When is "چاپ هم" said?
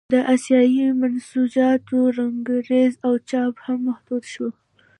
3.29-3.79